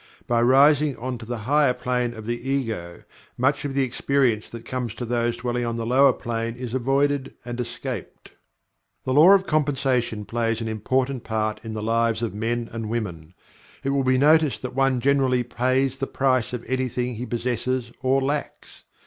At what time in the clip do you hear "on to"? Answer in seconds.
0.97-1.27